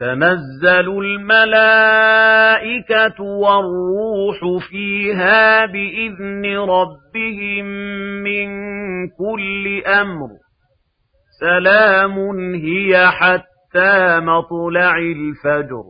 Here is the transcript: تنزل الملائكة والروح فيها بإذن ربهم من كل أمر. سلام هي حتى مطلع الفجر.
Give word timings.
تنزل 0.00 0.88
الملائكة 1.04 2.00
والروح 3.22 4.38
فيها 4.70 5.66
بإذن 5.66 6.56
ربهم 6.56 7.64
من 8.24 8.48
كل 9.08 9.82
أمر. 9.86 10.28
سلام 11.40 12.18
هي 12.54 13.08
حتى 13.10 14.20
مطلع 14.20 14.98
الفجر. 14.98 15.84